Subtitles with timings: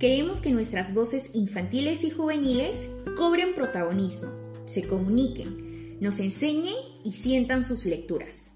[0.00, 4.30] Queremos que nuestras voces infantiles y juveniles cobren protagonismo,
[4.64, 8.52] se comuniquen, nos enseñen y sientan sus lecturas.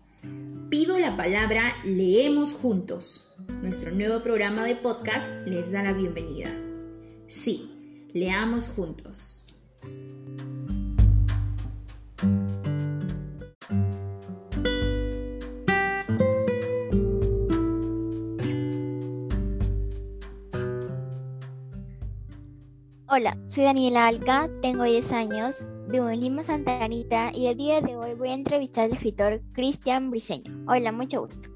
[0.71, 3.29] Pido la palabra Leemos Juntos.
[3.61, 6.49] Nuestro nuevo programa de podcast les da la bienvenida.
[7.27, 9.55] Sí, leamos juntos.
[23.17, 27.81] Hola, soy Daniela Alca, tengo 10 años, vivo en Lima, Santa Anita y el día
[27.81, 30.65] de hoy voy a entrevistar al escritor Cristian Briseño.
[30.67, 31.49] Hola, mucho gusto.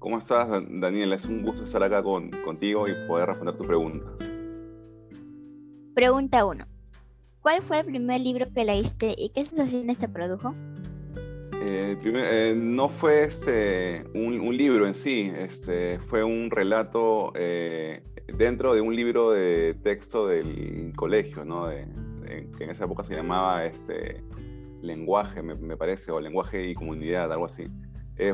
[0.00, 1.14] ¿Cómo estás, Daniela?
[1.14, 4.10] Es un gusto estar acá con, contigo y poder responder tus preguntas.
[5.94, 6.64] Pregunta 1.
[7.42, 10.52] ¿Cuál fue el primer libro que leíste y qué sensaciones te produjo?
[11.62, 18.74] Eh, eh, no fue este, un, libro en sí, este, fue un relato eh, dentro
[18.74, 21.68] de un libro de texto del colegio, ¿no?
[21.68, 24.22] que en esa época se llamaba este,
[24.82, 27.68] lenguaje, me, parece, o lenguaje y comunidad, algo así.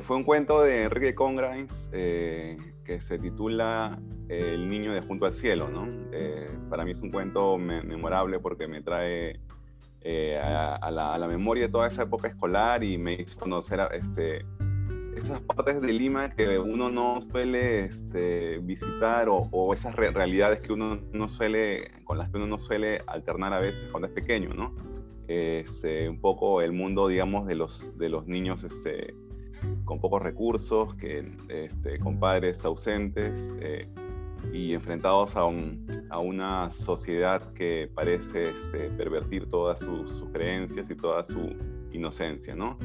[0.02, 5.68] fue un cuento de Enrique Congrains que se titula El niño de junto al cielo,
[5.68, 5.86] ¿no?
[6.70, 9.38] para mí es un cuento memorable porque me trae
[10.04, 14.44] eh, a, la, memoria de toda esa época escolar y me hizo conocer este,
[15.16, 21.00] esas partes de Lima que uno no suele este, visitar o, esas realidades que uno
[21.12, 24.74] no suele, con las que uno no suele alternar a veces cuando es pequeño, ¿no?
[25.28, 29.14] Este, un poco el mundo, digamos, de los, de los niños este,
[29.84, 33.56] con pocos recursos, que, este, con padres ausentes.
[33.60, 33.88] Eh,
[34.52, 35.42] y enfrentados a,
[36.10, 41.54] a, una sociedad que parece este, pervertir todas sus, creencias y toda su
[41.92, 42.76] inocencia, ¿no?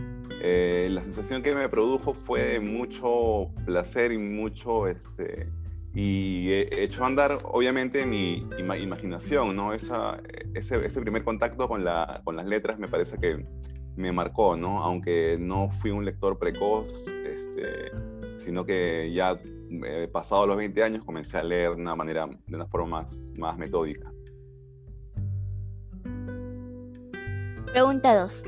[0.41, 5.49] Eh, la sensación que me produjo fue mucho placer y mucho, este,
[5.93, 9.73] y he hecho andar, obviamente, mi imaginación, ¿no?
[9.73, 9.93] Ese,
[10.53, 13.43] ese, primer contacto con, la, con las letras me parece que
[13.95, 14.83] me marcó, ¿no?
[14.83, 17.91] Aunque no fui un lector precoz, este,
[18.37, 19.39] sino que ya
[19.85, 23.05] eh, pasado los 20 años comencé a leer de una manera, de una forma
[23.39, 24.11] más, metódica.
[27.71, 28.43] Pregunta 2.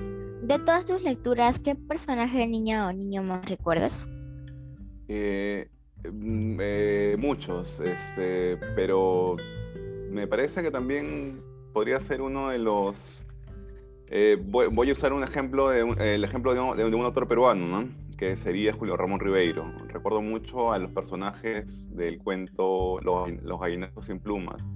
[0.49, 4.09] De todas tus lecturas, ¿qué personaje niña o niño más recuerdas?
[5.07, 5.69] Eh,
[6.11, 9.35] mm, eh, muchos, este, pero
[10.09, 11.39] me parece que también
[11.71, 13.27] podría ser uno de los...
[14.47, 17.87] Voy, a usar un ejemplo, de el ejemplo de un, de un autor peruano, ¿no?
[18.17, 19.71] que sería Julio Ramón Ribeiro.
[19.87, 23.59] Recuerdo mucho a los personajes del cuento Los, los
[24.03, 24.67] sin plumas,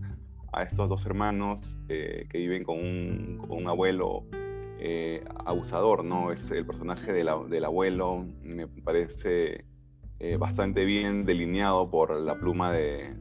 [0.53, 4.23] a estos dos hermanos eh, que viven con un, abuelo
[4.85, 6.33] eh, abusador, ¿no?
[6.33, 9.63] Es el personaje del abuelo, me parece
[10.19, 13.15] eh, bastante bien delineado por la pluma de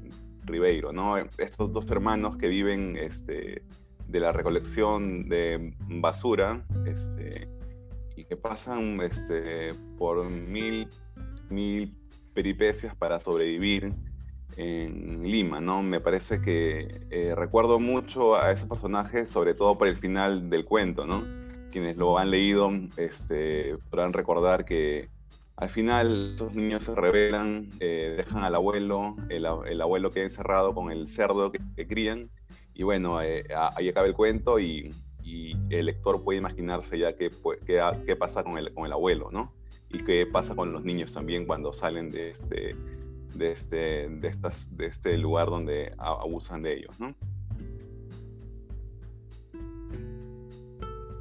[0.44, 1.16] Ribeiro, ¿no?
[1.18, 3.62] Estos dos hermanos que viven este,
[4.08, 7.48] de la recolección de basura, este,
[8.16, 10.88] y que pasan este, por mil,
[11.48, 11.96] mil
[12.34, 13.94] peripecias para sobrevivir
[14.56, 15.80] en Lima, ¿no?
[15.80, 20.64] Me parece que eh, recuerdo mucho a esos personajes, sobre todo por el final del
[20.64, 21.41] cuento, ¿no?
[21.72, 25.08] Quienes lo han leído este, podrán recordar que
[25.56, 30.92] al final estos niños se rebelan, eh, dejan al abuelo, el, abuelo queda encerrado con
[30.92, 32.30] el cerdo que, crían,
[32.74, 33.44] y bueno, eh,
[33.74, 34.92] ahí acaba el cuento y
[35.24, 37.30] y el lector puede imaginarse ya qué,
[37.66, 39.52] qué, pasa con el, con el abuelo, ¿no?
[39.90, 42.76] Y qué pasa con los niños también cuando salen de este,
[43.34, 47.14] de este, de estas, de este lugar donde abusan de ellos, ¿no?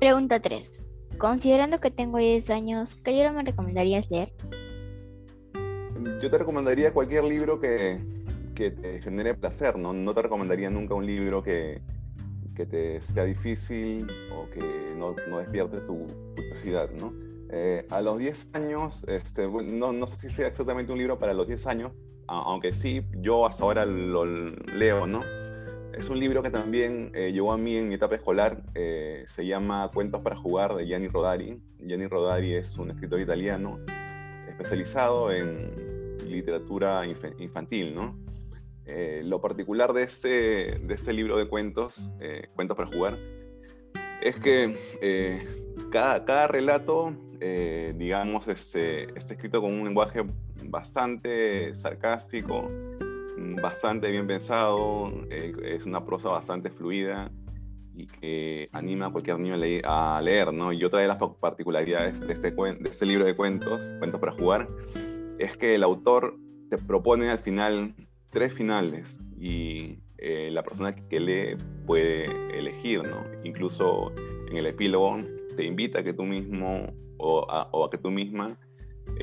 [0.01, 0.87] Pregunta 3.
[1.19, 4.33] Considerando que tengo 10 años, ¿qué libro me recomendarías leer?
[6.19, 7.99] Yo te recomendaría cualquier libro que,
[8.55, 9.93] que te genere placer, ¿no?
[9.93, 11.83] No te recomendaría nunca un libro que,
[12.55, 17.13] que te sea difícil o que no, no despierte tu curiosidad, ¿no?
[17.51, 21.35] Eh, a los 10 años, este, no, no, sé si sea exactamente un libro para
[21.35, 21.91] los 10 años,
[22.25, 25.21] aunque sí, yo hasta ahora lo leo, ¿no?
[25.93, 29.45] Es un libro que también eh, llegó a mí en mi etapa escolar, eh, se
[29.45, 31.61] llama Cuentos para jugar de Gianni Rodari.
[31.79, 33.79] Gianni Rodari es un escritor italiano
[34.47, 35.91] especializado en
[36.25, 37.03] literatura
[37.37, 38.15] infantil, ¿no?
[38.85, 43.17] Eh, lo particular de este, de este libro de cuentos, eh, Cuentos para jugar,
[44.21, 45.47] es que eh,
[45.91, 47.15] cada, cada, relato,
[47.95, 50.23] digamos, este, está escrito con un lenguaje
[50.65, 52.69] bastante sarcástico,
[53.37, 57.31] bastante bien pensado, es una prosa bastante fluida
[57.93, 59.55] y que anima a cualquier niño
[59.85, 60.71] a leer, ¿no?
[60.73, 64.67] Y otra de las particularidades de este, de este libro de cuentos, Cuentos para jugar,
[65.39, 66.37] es que el autor
[66.69, 67.93] te propone al final
[68.29, 72.25] tres finales y eh, la persona que lee puede
[72.57, 73.25] elegir, ¿no?
[73.43, 74.11] Incluso
[74.49, 75.19] en el epílogo
[75.55, 78.57] te invita a que tú mismo o a, que tú misma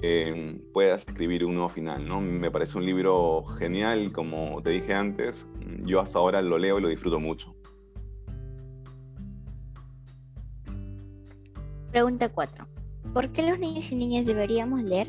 [0.02, 2.20] eh, puedas escribir un nuevo final, ¿no?
[2.20, 5.46] Me parece un libro genial, como te dije antes,
[5.82, 7.54] yo hasta ahora lo leo y lo disfruto mucho.
[11.90, 12.66] Pregunta 4.
[13.14, 15.08] ¿Por qué los niños y niñas deberíamos leer?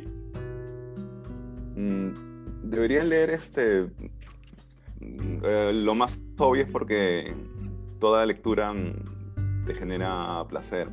[1.76, 2.10] Mm,
[2.64, 3.90] deberían leer este...
[5.02, 7.34] Eh, lo más obvio es porque
[8.00, 8.74] toda lectura
[9.66, 10.90] te genera placer.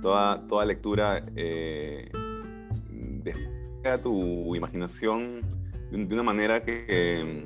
[0.00, 2.10] Toda, toda lectura eh,
[3.24, 5.42] despliega tu imaginación
[5.90, 7.44] de, una manera que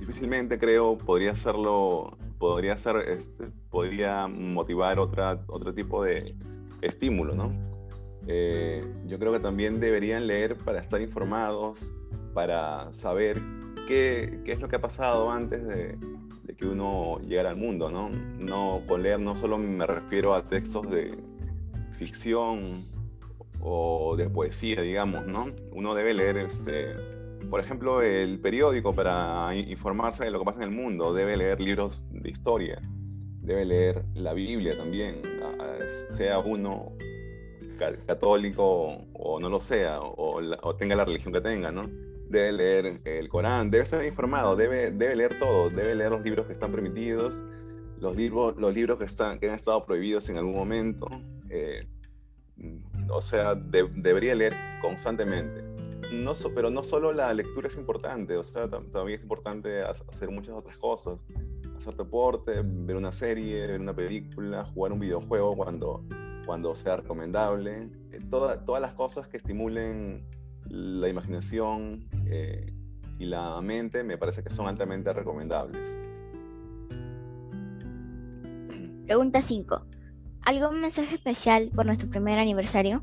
[0.00, 6.34] difícilmente creo podría hacerlo, podría ser, este, podría motivar otra, otro tipo de
[6.82, 7.52] estímulo, ¿no?
[8.26, 11.94] Eh, yo creo que también deberían leer para estar informados,
[12.32, 13.40] para saber
[13.86, 15.96] qué, qué es lo que ha pasado antes de,
[16.44, 18.08] de, que uno llegara al mundo, ¿no?
[18.08, 21.16] No con leer no solo me refiero a textos de
[21.98, 22.84] ficción
[23.64, 25.46] o de poesía, digamos, ¿no?
[25.72, 26.94] Uno debe leer este,
[27.48, 31.60] por ejemplo, el periódico para informarse de lo que pasa en el mundo, debe leer
[31.60, 32.80] libros de historia,
[33.40, 35.22] debe leer la Biblia también,
[36.10, 36.92] sea uno
[38.06, 41.88] católico o no lo sea, o, tenga la religión que tenga, ¿no?
[42.28, 46.46] Debe leer el Corán, debe estar informado, debe, debe leer todo, debe leer los libros
[46.46, 47.34] que están permitidos,
[47.98, 51.08] los libros, los libros que, están, que han estado prohibidos en algún momento.
[51.48, 51.86] Eh,
[53.14, 55.74] o sea, debería leer constantemente
[56.14, 60.54] no pero no solo la lectura es importante, o sea, también es importante hacer muchas
[60.54, 61.24] otras cosas.
[61.76, 66.04] Hacer deporte, ver una serie, ver una película, jugar un videojuego cuando,
[66.46, 67.90] cuando sea recomendable.
[68.12, 70.26] Eh, todas las cosas que estimulen
[70.68, 72.72] la imaginación eh,
[73.18, 75.98] y la mente me parece que son altamente recomendables.
[79.04, 79.86] Pregunta 5.
[80.44, 83.02] ¿Algún mensaje especial por nuestro primer aniversario?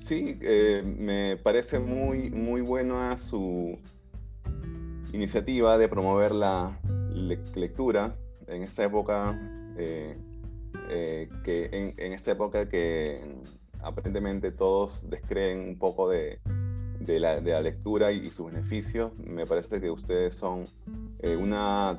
[0.00, 3.78] Sí, eh, me parece muy, muy buena su
[5.12, 6.78] iniciativa de promover la
[7.54, 8.14] lectura
[8.46, 9.40] en esta época,
[9.78, 10.18] eh,
[10.90, 13.20] eh, que en, esta época que
[13.80, 16.38] aparentemente todos descreen un poco de,
[17.06, 19.12] la, lectura y, sus beneficios.
[19.16, 20.66] Me parece que ustedes son
[21.22, 21.98] una,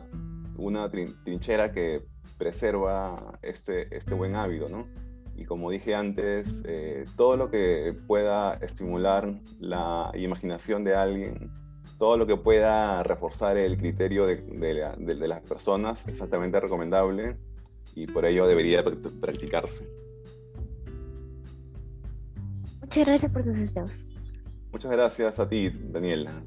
[0.57, 2.05] una trinchera que
[2.37, 4.87] preserva este, este buen hábito, ¿no?
[5.37, 11.51] y como dije antes, eh, todo lo que pueda estimular la imaginación de alguien,
[11.99, 17.37] todo lo que pueda reforzar el criterio de, de, las personas es altamente recomendable
[17.93, 19.87] y por ello debería practicarse.
[22.81, 24.07] Muchas gracias por tus deseos.
[24.71, 26.43] Muchas gracias a ti, Daniela.